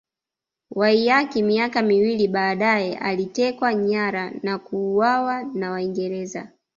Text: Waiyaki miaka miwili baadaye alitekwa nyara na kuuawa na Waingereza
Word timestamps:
Waiyaki 0.71 1.43
miaka 1.43 1.81
miwili 1.81 2.27
baadaye 2.27 2.97
alitekwa 2.97 3.73
nyara 3.73 4.31
na 4.43 4.59
kuuawa 4.59 5.43
na 5.43 5.71
Waingereza 5.71 6.51